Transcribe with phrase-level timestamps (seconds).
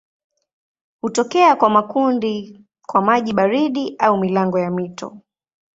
[1.01, 5.21] Hutokea kwa makundi kwa maji baridi au milango ya mito.